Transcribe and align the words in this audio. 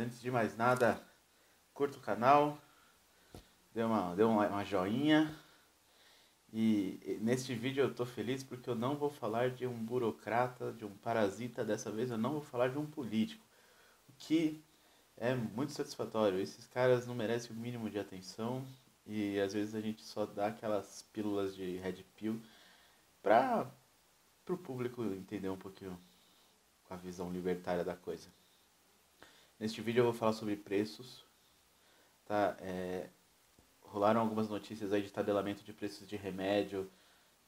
antes 0.00 0.20
de 0.20 0.30
mais 0.30 0.56
nada, 0.56 1.00
curta 1.74 1.98
o 1.98 2.00
canal, 2.00 2.58
dê 3.74 3.82
uma, 3.82 4.14
dê 4.14 4.22
uma, 4.22 4.48
uma 4.48 4.64
joinha. 4.64 5.34
E 6.52 7.18
neste 7.20 7.54
vídeo 7.54 7.84
eu 7.84 7.94
tô 7.94 8.04
feliz 8.04 8.42
porque 8.42 8.68
eu 8.68 8.74
não 8.74 8.96
vou 8.96 9.10
falar 9.10 9.50
de 9.50 9.66
um 9.66 9.84
burocrata, 9.84 10.72
de 10.72 10.84
um 10.84 10.96
parasita, 10.96 11.64
dessa 11.64 11.90
vez 11.90 12.10
eu 12.10 12.18
não 12.18 12.32
vou 12.32 12.42
falar 12.42 12.68
de 12.68 12.78
um 12.78 12.86
político. 12.86 13.44
O 14.08 14.12
que 14.18 14.60
é 15.20 15.34
muito 15.34 15.72
satisfatório. 15.72 16.40
Esses 16.40 16.66
caras 16.66 17.06
não 17.06 17.14
merecem 17.14 17.54
o 17.54 17.58
mínimo 17.58 17.90
de 17.90 17.98
atenção 17.98 18.66
e 19.06 19.38
às 19.38 19.52
vezes 19.52 19.74
a 19.74 19.80
gente 19.80 20.02
só 20.02 20.24
dá 20.26 20.46
aquelas 20.46 21.02
pílulas 21.12 21.54
de 21.54 21.76
red 21.76 22.02
pill 22.16 22.40
para 23.22 23.70
o 24.48 24.56
público 24.56 25.04
entender 25.04 25.48
um 25.48 25.56
pouquinho 25.56 25.96
com 26.84 26.94
a 26.94 26.96
visão 26.96 27.30
libertária 27.30 27.84
da 27.84 27.94
coisa. 27.94 28.28
Neste 29.60 29.82
vídeo 29.82 30.00
eu 30.00 30.04
vou 30.04 30.14
falar 30.14 30.32
sobre 30.32 30.56
preços, 30.56 31.22
tá? 32.24 32.56
É, 32.60 33.10
rolaram 33.82 34.22
algumas 34.22 34.48
notícias 34.48 34.90
aí 34.90 35.02
de 35.02 35.12
tabelamento 35.12 35.62
de 35.62 35.70
preços 35.70 36.08
de 36.08 36.16
remédio, 36.16 36.90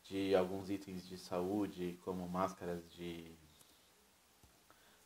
de 0.03 0.35
alguns 0.35 0.69
itens 0.69 1.09
de 1.09 1.17
saúde, 1.17 1.99
como 2.05 2.29
máscaras 2.29 2.87
de 2.91 3.35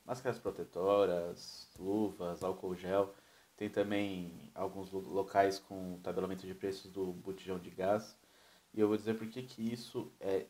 máscaras 0.04 0.40
protetoras, 0.40 1.70
luvas, 1.78 2.42
álcool 2.42 2.74
gel. 2.74 3.14
Tem 3.56 3.70
também 3.70 4.50
alguns 4.52 4.90
locais 4.90 5.60
com 5.60 6.00
tabelamento 6.02 6.44
de 6.44 6.56
preços 6.56 6.90
do 6.90 7.12
botijão 7.12 7.56
de 7.56 7.70
gás. 7.70 8.18
E 8.74 8.80
eu 8.80 8.88
vou 8.88 8.96
dizer 8.96 9.14
por 9.16 9.28
que, 9.28 9.44
que 9.44 9.72
isso 9.72 10.12
é 10.18 10.46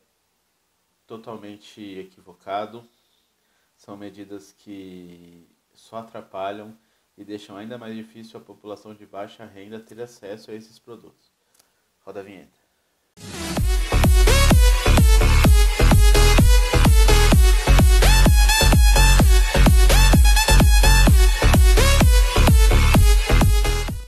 totalmente 1.05 1.81
equivocado. 1.99 2.83
São 3.75 3.95
medidas 3.95 4.51
que 4.51 5.55
só 5.77 5.97
atrapalham 5.97 6.77
e 7.17 7.23
deixam 7.23 7.55
ainda 7.55 7.77
mais 7.77 7.95
difícil 7.95 8.39
a 8.39 8.43
população 8.43 8.93
de 8.93 9.05
baixa 9.05 9.45
renda 9.45 9.79
ter 9.79 10.01
acesso 10.01 10.51
a 10.51 10.53
esses 10.53 10.77
produtos. 10.79 11.31
Roda 11.99 12.19
a 12.19 12.23
vinheta. 12.23 12.57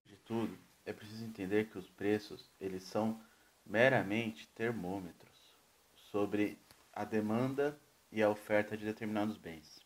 De 0.05 0.15
tudo, 0.25 0.57
é 0.85 0.91
preciso 0.91 1.23
entender 1.23 1.69
que 1.69 1.77
os 1.77 1.89
preços, 1.89 2.49
eles 2.59 2.83
são 2.83 3.21
meramente 3.65 4.47
termômetros 4.49 5.55
sobre 6.11 6.57
a 6.91 7.05
demanda 7.05 7.79
e 8.11 8.21
a 8.23 8.29
oferta 8.29 8.75
de 8.75 8.85
determinados 8.85 9.37
bens. 9.37 9.78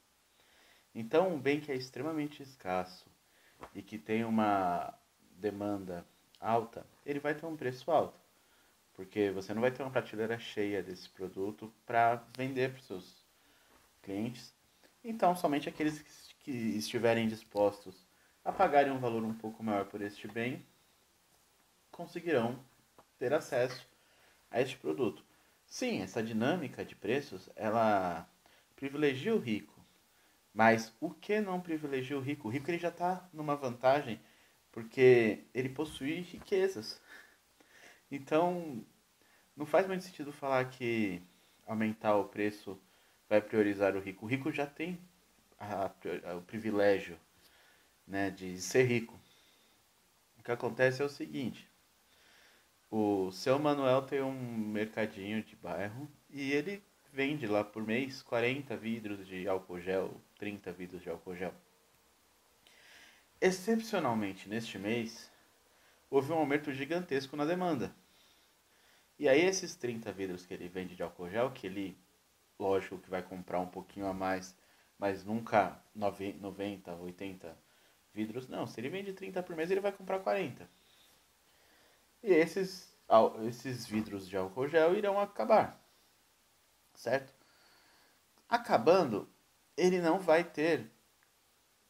Então, 0.95 1.33
um 1.33 1.39
bem 1.39 1.59
que 1.59 1.71
é 1.71 1.75
extremamente 1.75 2.43
escasso 2.43 3.09
e 3.73 3.81
que 3.81 3.97
tem 3.97 4.23
uma 4.23 4.93
demanda 5.31 6.05
alta, 6.39 6.85
ele 7.05 7.19
vai 7.19 7.33
ter 7.33 7.45
um 7.45 7.55
preço 7.55 7.89
alto. 7.89 8.19
Porque 8.93 9.31
você 9.31 9.53
não 9.53 9.61
vai 9.61 9.71
ter 9.71 9.81
uma 9.81 9.91
prateleira 9.91 10.37
cheia 10.37 10.83
desse 10.83 11.09
produto 11.09 11.73
para 11.85 12.23
vender 12.37 12.71
para 12.71 12.79
os 12.79 12.85
seus 12.85 13.25
clientes. 14.03 14.53
Então, 15.03 15.35
somente 15.35 15.67
aqueles 15.67 15.99
que 16.39 16.51
estiverem 16.51 17.27
dispostos 17.27 18.05
a 18.45 18.51
pagarem 18.51 18.91
um 18.91 18.99
valor 18.99 19.23
um 19.23 19.33
pouco 19.33 19.63
maior 19.63 19.85
por 19.85 20.01
este 20.01 20.27
bem 20.27 20.63
conseguirão 21.91 22.59
ter 23.17 23.33
acesso 23.33 23.87
a 24.51 24.61
este 24.61 24.77
produto. 24.77 25.23
Sim, 25.65 26.01
essa 26.01 26.21
dinâmica 26.21 26.85
de 26.85 26.95
preços, 26.95 27.49
ela 27.55 28.29
privilegia 28.75 29.33
o 29.33 29.39
rico 29.39 29.72
mas 30.53 30.93
o 30.99 31.09
que 31.09 31.41
não 31.41 31.59
privilegia 31.59 32.17
o 32.17 32.21
rico? 32.21 32.47
O 32.47 32.51
rico 32.51 32.69
ele 32.69 32.77
já 32.77 32.89
está 32.89 33.27
numa 33.33 33.55
vantagem 33.55 34.19
porque 34.71 35.45
ele 35.53 35.69
possui 35.69 36.21
riquezas. 36.21 37.01
Então, 38.11 38.85
não 39.55 39.65
faz 39.65 39.87
muito 39.87 40.03
sentido 40.03 40.31
falar 40.31 40.69
que 40.69 41.21
aumentar 41.65 42.15
o 42.17 42.25
preço 42.25 42.79
vai 43.27 43.41
priorizar 43.41 43.95
o 43.95 43.99
rico. 43.99 44.25
O 44.25 44.29
rico 44.29 44.51
já 44.51 44.67
tem 44.67 44.99
a, 45.59 45.91
a, 46.25 46.35
o 46.35 46.41
privilégio 46.41 47.17
né, 48.07 48.29
de 48.29 48.59
ser 48.61 48.83
rico. 48.83 49.19
O 50.37 50.43
que 50.43 50.51
acontece 50.51 51.01
é 51.01 51.05
o 51.05 51.09
seguinte: 51.09 51.67
o 52.91 53.31
seu 53.31 53.57
Manuel 53.57 54.03
tem 54.03 54.21
um 54.21 54.33
mercadinho 54.33 55.43
de 55.43 55.55
bairro 55.55 56.07
e 56.29 56.51
ele 56.51 56.83
vende 57.13 57.45
lá 57.45 57.63
por 57.63 57.85
mês 57.85 58.23
40 58.23 58.75
vidros 58.75 59.27
de 59.27 59.47
álcool 59.47 59.79
gel, 59.79 60.19
30 60.39 60.71
vidros 60.73 61.03
de 61.03 61.11
álcool 61.11 61.35
gel. 61.35 61.53
Excepcionalmente, 63.39 64.49
neste 64.49 64.79
mês, 64.79 65.31
houve 66.09 66.31
um 66.31 66.37
aumento 66.37 66.73
gigantesco 66.73 67.37
na 67.37 67.45
demanda. 67.45 67.93
E 69.19 69.29
aí 69.29 69.41
esses 69.41 69.75
30 69.75 70.11
vidros 70.11 70.43
que 70.43 70.55
ele 70.55 70.67
vende 70.67 70.95
de 70.95 71.03
álcool 71.03 71.29
gel, 71.29 71.51
que 71.51 71.67
ele, 71.67 71.95
lógico 72.57 72.97
que 72.97 73.11
vai 73.11 73.21
comprar 73.21 73.59
um 73.59 73.67
pouquinho 73.67 74.07
a 74.07 74.13
mais, 74.13 74.57
mas 74.97 75.23
nunca 75.23 75.79
90, 75.93 76.95
80 76.95 77.55
vidros, 78.11 78.47
não. 78.47 78.65
Se 78.65 78.81
ele 78.81 78.89
vende 78.89 79.13
30 79.13 79.43
por 79.43 79.55
mês, 79.55 79.69
ele 79.69 79.81
vai 79.81 79.91
comprar 79.91 80.17
40. 80.17 80.67
E 82.23 82.33
esses, 82.33 82.91
esses 83.47 83.85
vidros 83.85 84.27
de 84.27 84.35
álcool 84.35 84.67
gel 84.67 84.95
irão 84.95 85.19
acabar 85.19 85.82
certo? 86.93 87.33
Acabando, 88.47 89.29
ele 89.75 89.99
não 89.99 90.19
vai 90.19 90.43
ter 90.43 90.91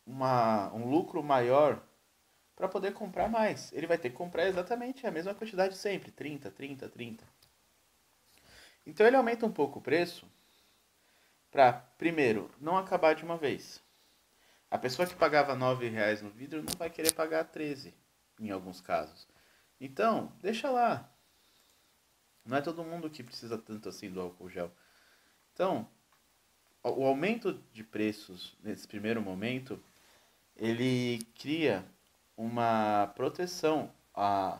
uma, 0.05 0.71
um 0.73 0.89
lucro 0.89 1.23
maior 1.23 1.81
para 2.55 2.67
poder 2.67 2.93
comprar 2.93 3.27
mais. 3.27 3.71
Ele 3.73 3.87
vai 3.87 3.97
ter 3.97 4.09
que 4.09 4.15
comprar 4.15 4.47
exatamente 4.47 5.05
a 5.05 5.11
mesma 5.11 5.33
quantidade 5.33 5.75
sempre, 5.77 6.11
30, 6.11 6.51
30, 6.51 6.89
30. 6.89 7.25
Então 8.85 9.05
ele 9.05 9.15
aumenta 9.15 9.45
um 9.45 9.51
pouco 9.51 9.79
o 9.79 9.81
preço 9.81 10.27
para, 11.51 11.73
primeiro, 11.73 12.49
não 12.59 12.77
acabar 12.77 13.15
de 13.15 13.23
uma 13.23 13.37
vez. 13.37 13.81
A 14.69 14.77
pessoa 14.77 15.07
que 15.07 15.15
pagava 15.15 15.53
R$ 15.53 15.89
reais 15.89 16.21
no 16.21 16.31
vidro 16.31 16.63
não 16.63 16.73
vai 16.77 16.89
querer 16.89 17.13
pagar 17.13 17.43
13 17.45 17.93
em 18.39 18.49
alguns 18.49 18.81
casos. 18.81 19.27
Então, 19.79 20.33
deixa 20.41 20.69
lá. 20.71 21.09
Não 22.43 22.57
é 22.57 22.61
todo 22.61 22.83
mundo 22.83 23.09
que 23.09 23.23
precisa 23.23 23.57
tanto 23.57 23.87
assim 23.87 24.09
do 24.09 24.19
álcool 24.19 24.49
gel. 24.49 24.71
Então, 25.53 25.87
o 26.83 27.05
aumento 27.05 27.53
de 27.71 27.83
preços 27.83 28.57
nesse 28.63 28.87
primeiro 28.87 29.21
momento, 29.21 29.81
ele 30.55 31.25
cria 31.39 31.85
uma 32.35 33.11
proteção 33.15 33.91
a, 34.13 34.59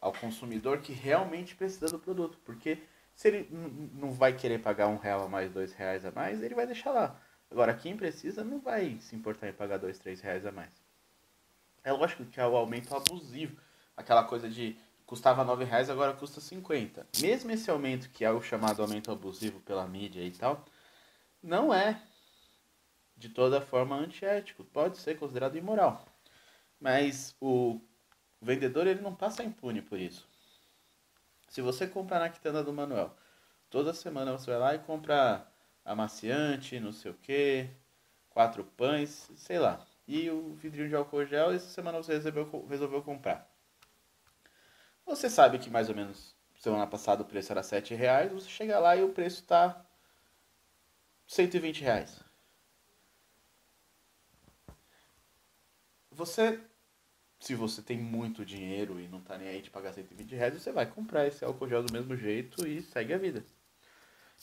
ao 0.00 0.12
consumidor 0.12 0.80
que 0.80 0.92
realmente 0.92 1.54
precisa 1.54 1.86
do 1.86 1.98
produto, 1.98 2.38
porque 2.44 2.82
se 3.14 3.28
ele 3.28 3.48
não 3.94 4.12
vai 4.12 4.32
querer 4.36 4.60
pagar 4.60 4.88
um 4.88 4.96
real 4.96 5.24
a 5.24 5.28
mais, 5.28 5.50
dois 5.50 5.72
reais 5.72 6.04
a 6.04 6.10
mais, 6.10 6.42
ele 6.42 6.54
vai 6.54 6.66
deixar 6.66 6.90
lá. 6.92 7.20
Agora, 7.50 7.74
quem 7.74 7.96
precisa 7.96 8.44
não 8.44 8.60
vai 8.60 8.98
se 9.00 9.16
importar 9.16 9.48
em 9.48 9.52
pagar 9.52 9.78
dois, 9.78 9.98
três 9.98 10.20
reais 10.20 10.44
a 10.44 10.52
mais. 10.52 10.70
É 11.82 11.92
lógico 11.92 12.24
que 12.26 12.40
é 12.40 12.46
o 12.46 12.56
aumento 12.56 12.94
abusivo, 12.94 13.56
aquela 13.96 14.24
coisa 14.24 14.48
de 14.48 14.76
custava 15.08 15.42
9 15.42 15.64
reais, 15.64 15.88
agora 15.88 16.12
custa 16.12 16.38
50. 16.38 17.06
Mesmo 17.18 17.50
esse 17.50 17.70
aumento, 17.70 18.10
que 18.10 18.26
é 18.26 18.30
o 18.30 18.42
chamado 18.42 18.82
aumento 18.82 19.10
abusivo 19.10 19.58
pela 19.60 19.86
mídia 19.88 20.22
e 20.22 20.30
tal, 20.30 20.62
não 21.42 21.72
é 21.72 21.98
de 23.16 23.30
toda 23.30 23.58
forma 23.58 23.96
antiético. 23.96 24.64
Pode 24.64 24.98
ser 24.98 25.18
considerado 25.18 25.56
imoral. 25.56 26.04
Mas 26.78 27.34
o 27.40 27.80
vendedor 28.40 28.86
ele 28.86 29.00
não 29.00 29.14
passa 29.14 29.42
impune 29.42 29.80
por 29.80 29.98
isso. 29.98 30.28
Se 31.48 31.62
você 31.62 31.86
comprar 31.86 32.18
na 32.20 32.28
quitanda 32.28 32.62
do 32.62 32.70
Manuel, 32.70 33.16
toda 33.70 33.94
semana 33.94 34.32
você 34.32 34.50
vai 34.50 34.60
lá 34.60 34.74
e 34.74 34.78
compra 34.80 35.50
amaciante, 35.86 36.78
não 36.78 36.92
sei 36.92 37.12
o 37.12 37.14
que, 37.14 37.66
quatro 38.28 38.62
pães, 38.62 39.30
sei 39.36 39.58
lá. 39.58 39.80
E 40.06 40.28
o 40.28 40.52
vidrinho 40.56 40.90
de 40.90 40.94
álcool 40.94 41.24
gel, 41.24 41.50
essa 41.50 41.70
semana 41.70 41.96
você 41.96 42.12
resolveu, 42.12 42.66
resolveu 42.68 43.02
comprar. 43.02 43.47
Você 45.18 45.28
sabe 45.28 45.58
que 45.58 45.68
mais 45.68 45.88
ou 45.88 45.96
menos 45.96 46.32
semana 46.60 46.86
passada 46.86 47.22
o 47.22 47.24
preço 47.24 47.50
era 47.50 47.60
7 47.60 47.92
reais, 47.92 48.30
você 48.30 48.48
chega 48.48 48.78
lá 48.78 48.94
e 48.94 49.02
o 49.02 49.08
preço 49.08 49.40
está 49.40 49.84
120 51.26 51.82
reais. 51.82 52.20
Você, 56.12 56.60
se 57.40 57.56
você 57.56 57.82
tem 57.82 57.98
muito 57.98 58.44
dinheiro 58.44 59.00
e 59.00 59.08
não 59.08 59.18
está 59.18 59.36
nem 59.36 59.48
aí 59.48 59.60
de 59.60 59.70
pagar 59.70 59.92
120 59.92 60.36
reais, 60.36 60.54
você 60.54 60.70
vai 60.70 60.86
comprar 60.86 61.26
esse 61.26 61.44
álcool 61.44 61.68
gel 61.68 61.82
do 61.82 61.92
mesmo 61.92 62.16
jeito 62.16 62.64
e 62.64 62.80
segue 62.80 63.12
a 63.12 63.18
vida. 63.18 63.44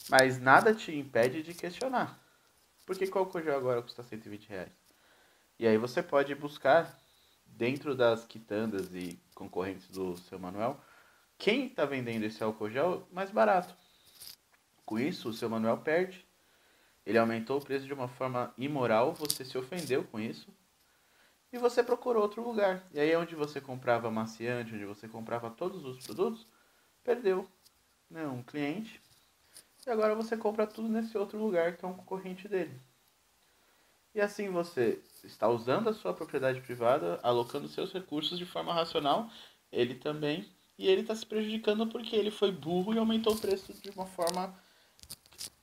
Mas 0.09 0.41
nada 0.41 0.75
te 0.75 0.93
impede 0.93 1.41
de 1.41 1.53
questionar. 1.53 2.19
Por 2.85 2.97
que, 2.97 3.07
que 3.07 3.17
o 3.17 3.19
álcool 3.19 3.41
gel 3.41 3.55
agora 3.55 3.81
custa 3.81 4.03
120 4.03 4.49
reais? 4.49 4.73
E 5.57 5.65
aí 5.65 5.77
você 5.77 6.03
pode 6.03 6.35
buscar 6.35 7.01
dentro 7.57 7.95
das 7.95 8.25
quitandas 8.25 8.93
e 8.93 9.19
concorrentes 9.33 9.87
do 9.89 10.17
seu 10.17 10.37
Manuel, 10.37 10.79
quem 11.37 11.67
está 11.67 11.85
vendendo 11.85 12.23
esse 12.23 12.43
álcool 12.43 12.69
gel 12.69 13.07
mais 13.11 13.31
barato. 13.31 13.75
Com 14.85 14.99
isso, 14.99 15.29
o 15.29 15.33
seu 15.33 15.49
Manuel 15.49 15.77
perde. 15.77 16.25
Ele 17.05 17.17
aumentou 17.17 17.59
o 17.59 17.63
preço 17.63 17.85
de 17.85 17.93
uma 17.93 18.07
forma 18.07 18.53
imoral, 18.57 19.13
você 19.13 19.45
se 19.45 19.57
ofendeu 19.57 20.03
com 20.05 20.19
isso. 20.19 20.47
e 21.53 21.57
você 21.57 21.81
procurou 21.81 22.21
outro 22.23 22.43
lugar. 22.43 22.85
E 22.93 22.99
aí 22.99 23.15
onde 23.15 23.33
você 23.33 23.61
comprava 23.61 24.11
maciante, 24.11 24.75
onde 24.75 24.85
você 24.85 25.07
comprava 25.07 25.49
todos 25.49 25.85
os 25.85 26.03
produtos, 26.05 26.45
perdeu 27.03 27.47
né, 28.09 28.27
um 28.27 28.43
cliente. 28.43 29.01
E 29.87 29.89
agora 29.89 30.15
você 30.15 30.35
compra 30.35 30.67
tudo 30.67 30.89
nesse 30.89 31.17
outro 31.17 31.37
lugar 31.37 31.77
que 31.77 31.85
é 31.85 31.87
um 31.87 31.93
concorrente 31.93 32.47
dele. 32.47 32.77
E 34.13 34.19
assim 34.19 34.49
você 34.49 35.01
está 35.25 35.49
usando 35.49 35.89
a 35.89 35.93
sua 35.93 36.13
propriedade 36.13 36.61
privada, 36.61 37.19
alocando 37.23 37.67
seus 37.67 37.91
recursos 37.91 38.37
de 38.37 38.45
forma 38.45 38.73
racional, 38.73 39.29
ele 39.71 39.95
também, 39.95 40.45
e 40.77 40.87
ele 40.87 41.01
está 41.01 41.15
se 41.15 41.25
prejudicando 41.25 41.87
porque 41.87 42.15
ele 42.15 42.31
foi 42.31 42.51
burro 42.51 42.93
e 42.93 42.97
aumentou 42.97 43.33
o 43.33 43.39
preço 43.39 43.73
de 43.73 43.89
uma 43.91 44.05
forma 44.05 44.57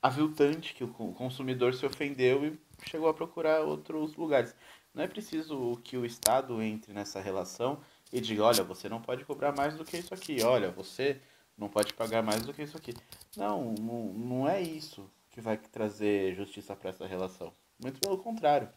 aviltante, 0.00 0.75
que 0.75 0.85
o 0.85 0.88
consumidor 0.88 1.75
se 1.75 1.87
ofendeu 1.87 2.44
e 2.44 2.59
chegou 2.88 3.09
a 3.09 3.14
procurar 3.14 3.61
outros 3.61 4.17
lugares. 4.17 4.55
Não 4.93 5.03
é 5.03 5.09
preciso 5.09 5.81
que 5.85 5.97
o 5.97 6.05
Estado 6.05 6.61
entre 6.61 6.93
nessa 6.93 7.20
relação 7.20 7.81
e 8.12 8.20
diga, 8.20 8.44
olha, 8.44 8.62
você 8.62 8.88
não 8.88 9.00
pode 9.00 9.25
cobrar 9.25 9.53
mais 9.53 9.75
do 9.75 9.85
que 9.85 9.97
isso 9.97 10.12
aqui, 10.12 10.43
olha, 10.43 10.70
você 10.70 11.20
não 11.56 11.69
pode 11.69 11.94
pagar 11.94 12.23
mais 12.23 12.43
do 12.43 12.53
que 12.53 12.62
isso 12.62 12.76
aqui. 12.76 12.93
Não, 13.37 13.75
não, 13.75 14.12
não 14.12 14.49
é 14.49 14.61
isso 14.61 15.08
que 15.31 15.41
vai 15.41 15.56
trazer 15.56 16.35
justiça 16.35 16.76
para 16.76 16.91
essa 16.91 17.06
relação. 17.06 17.53
Muito 17.82 18.00
pelo 18.00 18.19
contrário. 18.19 18.69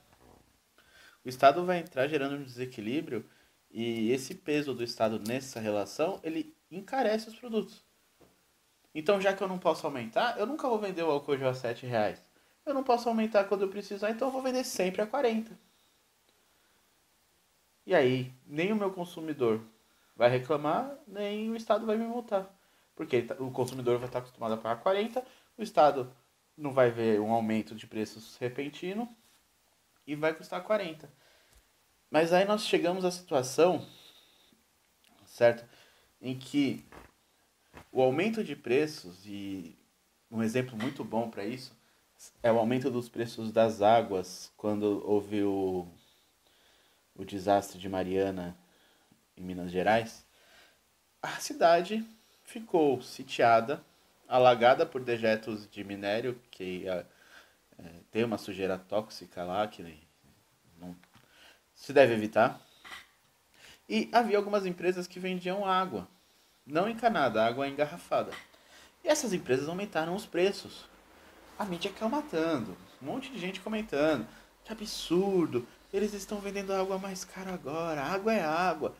O 1.25 1.29
Estado 1.29 1.65
vai 1.65 1.79
entrar 1.79 2.07
gerando 2.07 2.35
um 2.35 2.43
desequilíbrio 2.43 3.25
e 3.71 4.11
esse 4.11 4.35
peso 4.35 4.75
do 4.75 4.83
Estado 4.83 5.19
nessa 5.19 5.59
relação, 5.59 6.19
ele 6.23 6.55
encarece 6.69 7.27
os 7.27 7.35
produtos. 7.35 7.83
Então, 8.93 9.19
já 9.19 9.33
que 9.33 9.41
eu 9.41 9.47
não 9.47 9.57
posso 9.57 9.85
aumentar, 9.87 10.39
eu 10.39 10.45
nunca 10.45 10.69
vou 10.69 10.79
vender 10.79 11.03
o 11.03 11.09
álcool 11.09 11.37
gel 11.37 11.49
a 11.49 11.53
7 11.53 11.85
reais. 11.85 12.21
Eu 12.65 12.73
não 12.73 12.83
posso 12.83 13.09
aumentar 13.09 13.43
quando 13.45 13.63
eu 13.63 13.69
precisar, 13.69 14.11
então 14.11 14.27
eu 14.27 14.31
vou 14.31 14.41
vender 14.41 14.63
sempre 14.63 15.01
a 15.01 15.07
40. 15.07 15.57
E 17.85 17.93
aí, 17.93 18.31
nem 18.45 18.71
o 18.71 18.75
meu 18.75 18.91
consumidor 18.91 19.61
vai 20.15 20.29
reclamar, 20.29 20.97
nem 21.07 21.49
o 21.51 21.55
Estado 21.55 21.85
vai 21.85 21.97
me 21.97 22.05
multar. 22.05 22.49
Porque 22.95 23.23
tá, 23.23 23.35
o 23.39 23.51
consumidor 23.51 23.97
vai 23.97 24.07
estar 24.07 24.19
acostumado 24.19 24.53
a 24.53 24.57
pagar 24.57 24.81
40, 24.81 25.25
o 25.57 25.63
Estado 25.63 26.15
não 26.57 26.71
vai 26.71 26.89
ver 26.89 27.19
um 27.19 27.31
aumento 27.31 27.75
de 27.75 27.85
preços 27.85 28.37
repentino 28.37 29.13
e 30.05 30.15
vai 30.15 30.33
custar 30.33 30.63
40. 30.63 31.09
Mas 32.09 32.31
aí 32.31 32.45
nós 32.45 32.65
chegamos 32.65 33.03
à 33.03 33.11
situação, 33.11 33.85
certo? 35.25 35.67
Em 36.21 36.37
que 36.37 36.85
o 37.91 38.01
aumento 38.01 38.43
de 38.43 38.55
preços, 38.55 39.25
e 39.25 39.77
um 40.31 40.41
exemplo 40.43 40.77
muito 40.77 41.03
bom 41.03 41.29
para 41.29 41.45
isso, 41.45 41.75
é 42.41 42.51
o 42.51 42.57
aumento 42.57 42.89
dos 42.89 43.09
preços 43.09 43.51
das 43.51 43.81
águas 43.81 44.51
quando 44.55 45.03
houve 45.05 45.43
o 45.43 45.87
o 47.15 47.23
desastre 47.23 47.79
de 47.79 47.87
Mariana 47.87 48.57
em 49.37 49.41
Minas 49.41 49.71
Gerais, 49.71 50.25
a 51.21 51.39
cidade 51.39 52.05
ficou 52.43 53.01
sitiada, 53.01 53.83
alagada 54.27 54.85
por 54.85 55.01
dejetos 55.01 55.69
de 55.69 55.83
minério 55.83 56.39
que 56.51 56.85
é, 57.79 57.89
tem 58.11 58.23
uma 58.23 58.37
sujeira 58.37 58.77
tóxica 58.77 59.43
lá 59.43 59.67
que 59.67 59.83
não 60.79 60.95
se 61.73 61.91
deve 61.93 62.13
evitar. 62.13 62.59
E 63.87 64.09
havia 64.11 64.37
algumas 64.37 64.65
empresas 64.65 65.07
que 65.07 65.19
vendiam 65.19 65.65
água, 65.65 66.07
não 66.65 66.89
encanada, 66.89 67.45
água 67.45 67.67
engarrafada. 67.67 68.31
E 69.03 69.07
essas 69.07 69.33
empresas 69.33 69.69
aumentaram 69.69 70.15
os 70.15 70.25
preços. 70.25 70.85
A 71.57 71.65
mídia 71.65 71.91
caiu 71.91 72.09
matando, 72.09 72.75
um 73.01 73.05
monte 73.05 73.31
de 73.31 73.37
gente 73.37 73.61
comentando. 73.61 74.27
Que 74.63 74.71
absurdo, 74.71 75.67
eles 75.93 76.13
estão 76.13 76.39
vendendo 76.39 76.73
água 76.73 76.97
mais 76.97 77.23
cara 77.23 77.53
agora. 77.53 78.01
Água 78.01 78.33
é 78.33 78.43
água. 78.43 78.95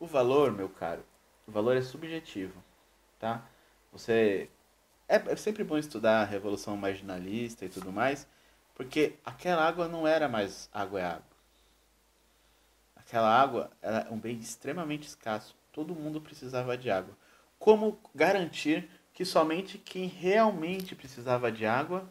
O 0.00 0.06
valor, 0.06 0.50
meu 0.50 0.68
caro, 0.68 1.04
o 1.46 1.52
valor 1.52 1.76
é 1.76 1.82
subjetivo, 1.82 2.64
tá? 3.18 3.44
Você 3.92 4.48
é, 5.12 5.32
é 5.32 5.36
sempre 5.36 5.62
bom 5.62 5.76
estudar 5.76 6.22
a 6.22 6.24
revolução 6.24 6.74
marginalista 6.74 7.66
e 7.66 7.68
tudo 7.68 7.92
mais, 7.92 8.26
porque 8.74 9.14
aquela 9.22 9.62
água 9.62 9.86
não 9.86 10.06
era 10.08 10.26
mais 10.26 10.70
água 10.72 11.00
é 11.00 11.04
água. 11.04 11.32
Aquela 12.96 13.28
água 13.28 13.70
era 13.82 14.08
um 14.10 14.18
bem 14.18 14.38
extremamente 14.38 15.06
escasso. 15.06 15.54
Todo 15.70 15.94
mundo 15.94 16.18
precisava 16.18 16.78
de 16.78 16.90
água. 16.90 17.14
Como 17.58 18.00
garantir 18.14 18.88
que 19.12 19.24
somente 19.24 19.76
quem 19.76 20.06
realmente 20.06 20.94
precisava 20.94 21.52
de 21.52 21.66
água 21.66 22.08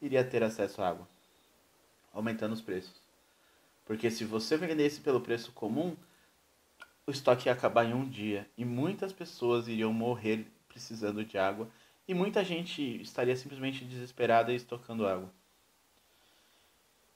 iria 0.00 0.22
ter 0.22 0.44
acesso 0.44 0.80
à 0.82 0.88
água? 0.88 1.08
Aumentando 2.12 2.52
os 2.54 2.62
preços. 2.62 2.94
Porque 3.84 4.08
se 4.08 4.24
você 4.24 4.56
vendesse 4.56 5.00
pelo 5.00 5.20
preço 5.20 5.50
comum, 5.50 5.96
o 7.04 7.10
estoque 7.10 7.48
ia 7.48 7.52
acabar 7.52 7.84
em 7.84 7.92
um 7.92 8.08
dia 8.08 8.48
e 8.56 8.64
muitas 8.64 9.12
pessoas 9.12 9.66
iriam 9.66 9.92
morrer 9.92 10.46
precisando 10.68 11.24
de 11.24 11.36
água 11.36 11.68
e 12.06 12.14
muita 12.14 12.44
gente 12.44 13.00
estaria 13.00 13.36
simplesmente 13.36 13.84
desesperada 13.84 14.52
e 14.52 14.56
estocando 14.56 15.06
água. 15.06 15.32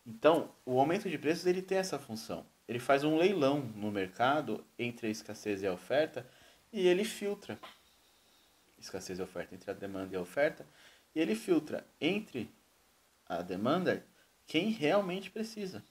Então, 0.06 0.50
o 0.66 0.78
aumento 0.78 1.08
de 1.08 1.18
preços 1.18 1.46
ele 1.46 1.62
tem 1.62 1.78
essa 1.78 1.98
função. 1.98 2.46
Ele 2.68 2.78
faz 2.78 3.04
um 3.04 3.16
leilão 3.16 3.60
no 3.74 3.90
mercado 3.90 4.64
entre 4.78 5.06
a 5.06 5.10
escassez 5.10 5.62
e 5.62 5.66
a 5.66 5.72
oferta 5.72 6.26
e 6.72 6.86
ele 6.86 7.04
filtra 7.04 7.58
escassez 8.78 9.18
e 9.18 9.22
oferta 9.22 9.54
entre 9.54 9.70
a 9.70 9.74
demanda 9.74 10.14
e 10.14 10.16
a 10.16 10.20
oferta 10.20 10.66
e 11.14 11.20
ele 11.20 11.34
filtra 11.34 11.86
entre 12.00 12.50
a 13.26 13.40
demanda 13.42 14.04
quem 14.46 14.70
realmente 14.70 15.30
precisa. 15.30 15.82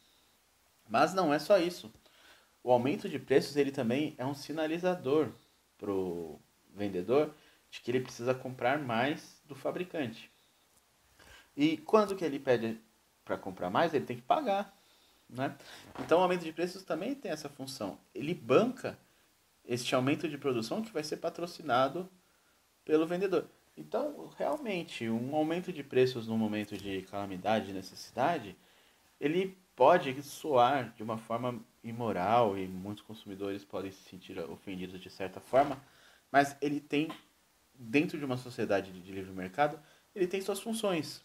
Mas 0.88 1.14
não 1.14 1.34
é 1.34 1.40
só 1.40 1.58
isso. 1.58 1.92
O 2.64 2.72
aumento 2.72 3.10
de 3.10 3.20
preços 3.20 3.56
ele 3.56 3.72
também 3.72 4.14
é 4.18 4.26
um 4.26 4.36
sinalizador 4.36 5.32
para 5.78 5.92
o 5.92 6.40
vendedor 6.74 7.34
de 7.74 7.82
que 7.82 7.90
ele 7.90 8.02
precisa 8.02 8.36
comprar 8.36 8.78
mais 8.78 9.42
do 9.46 9.56
fabricante. 9.56 10.32
E 11.58 11.78
quando 11.78 12.16
que 12.16 12.24
ele 12.24 12.38
pede 12.38 12.80
para 13.26 13.36
comprar 13.36 13.72
mais, 13.72 13.96
ele 13.96 14.06
tem 14.06 14.16
que 14.16 14.22
pagar. 14.22 14.78
Né? 15.28 15.58
Então 16.00 16.20
o 16.20 16.22
aumento 16.22 16.44
de 16.44 16.54
preços 16.54 16.84
também 16.84 17.16
tem 17.16 17.32
essa 17.32 17.50
função. 17.50 17.98
Ele 18.14 18.36
banca 18.36 18.96
este 19.66 19.96
aumento 19.96 20.30
de 20.30 20.38
produção 20.38 20.84
que 20.84 20.94
vai 20.94 21.04
ser 21.04 21.18
patrocinado 21.18 22.08
pelo 22.86 23.08
vendedor. 23.08 23.50
Então, 23.76 24.30
realmente, 24.38 25.10
um 25.10 25.36
aumento 25.36 25.74
de 25.74 25.84
preços 25.84 26.28
no 26.28 26.38
momento 26.38 26.78
de 26.78 27.02
calamidade, 27.10 27.68
de 27.68 27.74
necessidade, 27.74 28.56
ele 29.20 29.58
pode 29.76 30.22
soar 30.22 30.94
de 30.96 31.02
uma 31.02 31.18
forma 31.18 31.60
imoral 31.84 32.56
e 32.56 32.68
muitos 32.68 33.04
consumidores 33.04 33.66
podem 33.66 33.92
se 33.92 34.04
sentir 34.08 34.38
ofendidos 34.38 35.02
de 35.02 35.10
certa 35.10 35.40
forma, 35.40 35.82
mas 36.32 36.56
ele 36.62 36.80
tem, 36.80 37.10
dentro 37.74 38.18
de 38.18 38.26
uma 38.26 38.38
sociedade 38.38 38.92
de 38.92 39.12
livre 39.12 39.32
mercado, 39.32 39.80
ele 40.16 40.28
tem 40.28 40.42
suas 40.42 40.60
funções. 40.60 41.22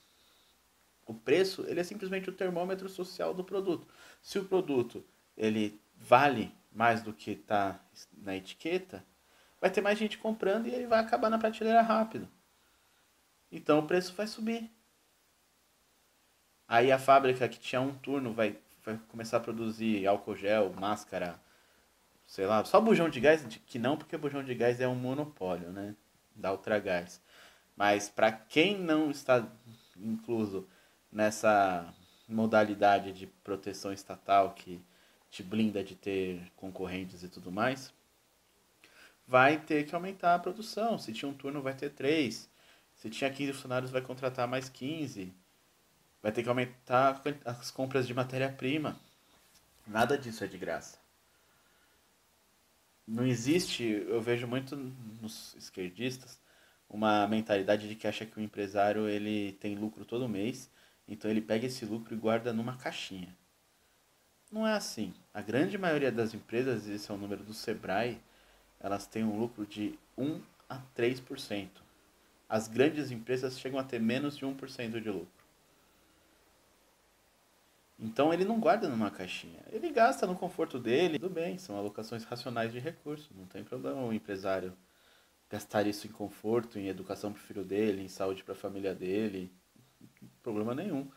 O 1.06 1.14
preço 1.14 1.64
ele 1.66 1.80
é 1.80 1.84
simplesmente 1.84 2.28
o 2.28 2.32
termômetro 2.32 2.88
social 2.88 3.32
do 3.32 3.44
produto. 3.44 3.86
Se 4.22 4.38
o 4.38 4.44
produto 4.44 5.04
ele 5.36 5.80
vale 5.96 6.54
mais 6.70 7.02
do 7.02 7.12
que 7.12 7.32
está 7.32 7.80
na 8.16 8.36
etiqueta, 8.36 9.04
vai 9.60 9.70
ter 9.70 9.80
mais 9.80 9.98
gente 9.98 10.18
comprando 10.18 10.66
e 10.66 10.74
ele 10.74 10.86
vai 10.86 11.00
acabar 11.00 11.30
na 11.30 11.38
prateleira 11.38 11.82
rápido. 11.82 12.28
Então 13.50 13.78
o 13.78 13.86
preço 13.86 14.14
vai 14.14 14.26
subir. 14.26 14.70
Aí 16.66 16.92
a 16.92 16.98
fábrica 16.98 17.48
que 17.48 17.58
tinha 17.58 17.80
um 17.80 17.94
turno 17.94 18.34
vai, 18.34 18.58
vai 18.84 19.00
começar 19.08 19.38
a 19.38 19.40
produzir 19.40 20.06
álcool 20.06 20.36
gel, 20.36 20.72
máscara, 20.74 21.40
sei 22.26 22.44
lá, 22.46 22.62
só 22.66 22.78
bujão 22.78 23.08
de 23.08 23.20
gás, 23.20 23.42
que 23.66 23.78
não, 23.78 23.96
porque 23.96 24.16
bujão 24.18 24.44
de 24.44 24.54
gás 24.54 24.78
é 24.80 24.86
um 24.86 24.94
monopólio, 24.94 25.70
né? 25.70 25.96
Da 26.38 26.52
Ultragás. 26.52 27.20
Mas 27.76 28.08
para 28.08 28.32
quem 28.32 28.78
não 28.78 29.10
está 29.10 29.46
incluso 29.96 30.66
nessa 31.12 31.92
modalidade 32.28 33.12
de 33.12 33.26
proteção 33.26 33.92
estatal 33.92 34.54
que 34.54 34.80
te 35.30 35.42
blinda 35.42 35.84
de 35.84 35.94
ter 35.94 36.50
concorrentes 36.56 37.22
e 37.22 37.28
tudo 37.28 37.52
mais, 37.52 37.92
vai 39.26 39.58
ter 39.58 39.84
que 39.84 39.94
aumentar 39.94 40.34
a 40.34 40.38
produção. 40.38 40.98
Se 40.98 41.12
tinha 41.12 41.28
um 41.28 41.34
turno, 41.34 41.60
vai 41.60 41.74
ter 41.74 41.90
três. 41.90 42.48
Se 42.94 43.10
tinha 43.10 43.30
15 43.30 43.52
funcionários, 43.52 43.90
vai 43.90 44.00
contratar 44.00 44.48
mais 44.48 44.68
15 44.68 45.34
vai 46.22 46.32
ter 46.32 46.42
que 46.42 46.48
aumentar 46.48 47.22
as 47.44 47.70
compras 47.70 48.06
de 48.06 48.14
matéria-prima. 48.14 48.98
Nada 49.86 50.18
disso 50.18 50.44
é 50.44 50.46
de 50.46 50.58
graça. 50.58 50.98
Não 53.10 53.26
existe, 53.26 53.82
eu 53.84 54.20
vejo 54.20 54.46
muito 54.46 54.76
nos 54.76 55.54
esquerdistas, 55.56 56.38
uma 56.90 57.26
mentalidade 57.26 57.88
de 57.88 57.94
que 57.94 58.06
acha 58.06 58.26
que 58.26 58.38
o 58.38 58.42
empresário 58.42 59.08
ele 59.08 59.52
tem 59.52 59.74
lucro 59.76 60.04
todo 60.04 60.28
mês, 60.28 60.70
então 61.08 61.30
ele 61.30 61.40
pega 61.40 61.64
esse 61.64 61.86
lucro 61.86 62.14
e 62.14 62.18
guarda 62.18 62.52
numa 62.52 62.76
caixinha. 62.76 63.34
Não 64.52 64.66
é 64.66 64.74
assim. 64.74 65.14
A 65.32 65.40
grande 65.40 65.78
maioria 65.78 66.12
das 66.12 66.34
empresas, 66.34 66.86
esse 66.86 67.10
é 67.10 67.14
o 67.14 67.16
número 67.16 67.42
do 67.42 67.54
Sebrae, 67.54 68.20
elas 68.78 69.06
têm 69.06 69.24
um 69.24 69.38
lucro 69.38 69.64
de 69.64 69.98
1 70.18 70.42
a 70.68 70.78
3%. 70.94 71.66
As 72.46 72.68
grandes 72.68 73.10
empresas 73.10 73.58
chegam 73.58 73.78
a 73.78 73.84
ter 73.84 74.00
menos 74.00 74.36
de 74.36 74.44
1% 74.44 75.00
de 75.00 75.10
lucro. 75.10 75.37
Então 77.98 78.32
ele 78.32 78.44
não 78.44 78.60
guarda 78.60 78.88
numa 78.88 79.10
caixinha. 79.10 79.60
Ele 79.72 79.90
gasta 79.90 80.26
no 80.26 80.36
conforto 80.36 80.78
dele, 80.78 81.18
tudo 81.18 81.34
bem, 81.34 81.58
são 81.58 81.76
alocações 81.76 82.24
racionais 82.24 82.72
de 82.72 82.78
recursos, 82.78 83.28
não 83.36 83.46
tem 83.46 83.64
problema 83.64 84.00
o 84.02 84.12
empresário 84.12 84.72
gastar 85.50 85.86
isso 85.86 86.06
em 86.06 86.10
conforto, 86.10 86.78
em 86.78 86.88
educação 86.88 87.32
para 87.32 87.40
o 87.40 87.42
filho 87.42 87.64
dele, 87.64 88.02
em 88.02 88.08
saúde 88.08 88.44
para 88.44 88.52
a 88.52 88.56
família 88.56 88.94
dele, 88.94 89.50
problema 90.42 90.74
nenhum. 90.74 91.10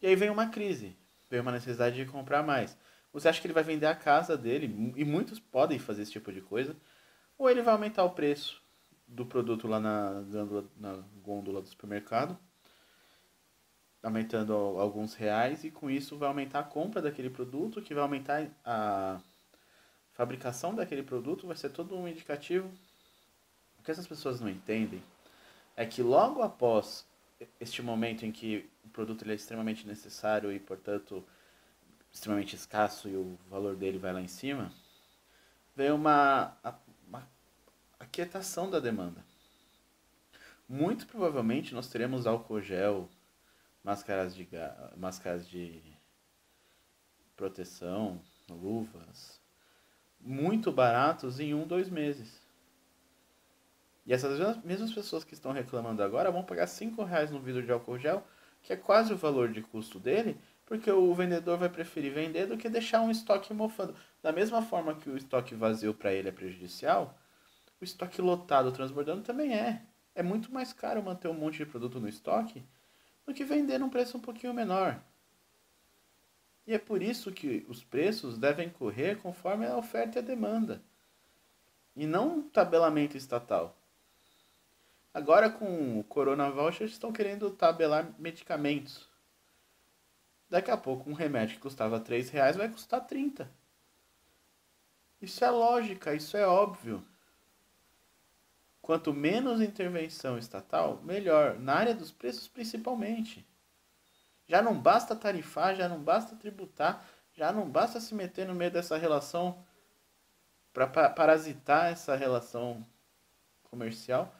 E 0.00 0.06
aí 0.06 0.14
vem 0.14 0.30
uma 0.30 0.46
crise, 0.48 0.96
vem 1.28 1.40
uma 1.40 1.52
necessidade 1.52 1.96
de 1.96 2.10
comprar 2.10 2.42
mais. 2.42 2.76
Você 3.12 3.28
acha 3.28 3.40
que 3.40 3.46
ele 3.46 3.54
vai 3.54 3.64
vender 3.64 3.86
a 3.86 3.94
casa 3.94 4.36
dele, 4.36 4.94
e 4.96 5.04
muitos 5.04 5.40
podem 5.40 5.78
fazer 5.78 6.02
esse 6.02 6.12
tipo 6.12 6.32
de 6.32 6.40
coisa, 6.40 6.76
ou 7.36 7.50
ele 7.50 7.62
vai 7.62 7.74
aumentar 7.74 8.04
o 8.04 8.10
preço 8.10 8.62
do 9.06 9.26
produto 9.26 9.66
lá 9.66 9.80
na, 9.80 10.22
na 10.76 11.02
gôndola 11.22 11.60
do 11.60 11.68
supermercado, 11.68 12.38
aumentando 14.02 14.52
alguns 14.52 15.14
reais, 15.14 15.64
e 15.64 15.70
com 15.70 15.90
isso 15.90 16.16
vai 16.16 16.28
aumentar 16.28 16.60
a 16.60 16.64
compra 16.64 17.02
daquele 17.02 17.30
produto, 17.30 17.82
que 17.82 17.94
vai 17.94 18.02
aumentar 18.02 18.46
a 18.64 19.20
fabricação 20.12 20.74
daquele 20.74 21.02
produto, 21.02 21.46
vai 21.46 21.56
ser 21.56 21.70
todo 21.70 21.96
um 21.96 22.08
indicativo. 22.08 22.68
O 23.78 23.82
que 23.82 23.90
essas 23.90 24.06
pessoas 24.06 24.40
não 24.40 24.48
entendem 24.48 25.02
é 25.76 25.86
que 25.86 26.02
logo 26.02 26.42
após 26.42 27.06
este 27.60 27.82
momento 27.82 28.26
em 28.26 28.32
que 28.32 28.68
o 28.84 28.88
produto 28.88 29.22
ele 29.22 29.32
é 29.32 29.36
extremamente 29.36 29.86
necessário 29.86 30.52
e, 30.52 30.58
portanto, 30.58 31.24
extremamente 32.12 32.56
escasso 32.56 33.08
e 33.08 33.16
o 33.16 33.38
valor 33.48 33.76
dele 33.76 33.98
vai 33.98 34.12
lá 34.12 34.20
em 34.20 34.28
cima, 34.28 34.72
vem 35.76 35.92
uma, 35.92 36.56
uma 37.06 37.28
aquietação 37.98 38.68
da 38.68 38.80
demanda. 38.80 39.24
Muito 40.68 41.06
provavelmente 41.06 41.74
nós 41.74 41.88
teremos 41.88 42.26
álcool 42.26 42.60
gel, 42.60 43.08
máscaras 43.88 44.34
de, 44.34 44.46
máscaras 44.98 45.48
de 45.48 45.80
proteção, 47.34 48.20
luvas, 48.46 49.40
muito 50.20 50.70
baratos 50.70 51.40
em 51.40 51.54
um, 51.54 51.66
dois 51.66 51.88
meses. 51.88 52.38
E 54.04 54.12
essas 54.12 54.62
mesmas 54.62 54.92
pessoas 54.92 55.24
que 55.24 55.32
estão 55.32 55.52
reclamando 55.52 56.02
agora 56.02 56.30
vão 56.30 56.44
pagar 56.44 56.66
5 56.66 57.02
reais 57.02 57.30
no 57.30 57.40
vidro 57.40 57.62
de 57.62 57.72
álcool 57.72 57.98
gel, 57.98 58.22
que 58.62 58.74
é 58.74 58.76
quase 58.76 59.14
o 59.14 59.16
valor 59.16 59.50
de 59.50 59.62
custo 59.62 59.98
dele, 59.98 60.38
porque 60.66 60.90
o 60.90 61.14
vendedor 61.14 61.56
vai 61.56 61.70
preferir 61.70 62.12
vender 62.12 62.44
do 62.44 62.58
que 62.58 62.68
deixar 62.68 63.00
um 63.00 63.10
estoque 63.10 63.54
mofando. 63.54 63.96
Da 64.22 64.32
mesma 64.32 64.60
forma 64.60 64.96
que 64.96 65.08
o 65.08 65.16
estoque 65.16 65.54
vazio 65.54 65.94
para 65.94 66.12
ele 66.12 66.28
é 66.28 66.32
prejudicial, 66.32 67.18
o 67.80 67.84
estoque 67.84 68.20
lotado, 68.20 68.70
transbordando 68.70 69.22
também 69.22 69.54
é. 69.54 69.80
É 70.14 70.22
muito 70.22 70.52
mais 70.52 70.74
caro 70.74 71.02
manter 71.02 71.28
um 71.28 71.32
monte 71.32 71.56
de 71.56 71.64
produto 71.64 71.98
no 71.98 72.08
estoque 72.08 72.62
do 73.28 73.34
que 73.34 73.44
vender 73.44 73.78
num 73.78 73.90
preço 73.90 74.16
um 74.16 74.20
pouquinho 74.20 74.54
menor. 74.54 74.98
E 76.66 76.72
é 76.72 76.78
por 76.78 77.02
isso 77.02 77.30
que 77.30 77.64
os 77.68 77.84
preços 77.84 78.38
devem 78.38 78.70
correr 78.70 79.18
conforme 79.18 79.66
a 79.66 79.76
oferta 79.76 80.18
e 80.18 80.22
a 80.22 80.24
demanda. 80.24 80.82
E 81.94 82.06
não 82.06 82.38
um 82.38 82.48
tabelamento 82.48 83.18
estatal. 83.18 83.76
Agora 85.12 85.50
com 85.50 86.00
o 86.00 86.04
Corona 86.04 86.50
Voucher 86.50 86.86
estão 86.86 87.12
querendo 87.12 87.50
tabelar 87.50 88.14
medicamentos. 88.18 89.06
Daqui 90.48 90.70
a 90.70 90.76
pouco 90.78 91.10
um 91.10 91.14
remédio 91.14 91.56
que 91.56 91.62
custava 91.62 92.00
3 92.00 92.30
reais 92.30 92.56
vai 92.56 92.70
custar 92.70 93.06
30. 93.06 93.50
Isso 95.20 95.44
é 95.44 95.50
lógica, 95.50 96.14
isso 96.14 96.34
é 96.34 96.46
óbvio. 96.46 97.04
Quanto 98.88 99.12
menos 99.12 99.60
intervenção 99.60 100.38
estatal, 100.38 101.02
melhor. 101.02 101.58
Na 101.58 101.74
área 101.74 101.94
dos 101.94 102.10
preços, 102.10 102.48
principalmente. 102.48 103.46
Já 104.46 104.62
não 104.62 104.80
basta 104.80 105.14
tarifar, 105.14 105.76
já 105.76 105.86
não 105.86 106.02
basta 106.02 106.34
tributar, 106.34 107.06
já 107.34 107.52
não 107.52 107.68
basta 107.68 108.00
se 108.00 108.14
meter 108.14 108.46
no 108.48 108.54
meio 108.54 108.70
dessa 108.70 108.96
relação 108.96 109.62
para 110.72 110.86
parasitar 111.10 111.92
essa 111.92 112.16
relação 112.16 112.82
comercial 113.64 114.34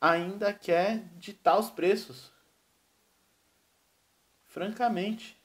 ainda 0.00 0.52
quer 0.52 1.04
ditar 1.16 1.56
os 1.56 1.70
preços. 1.70 2.32
Francamente. 4.42 5.40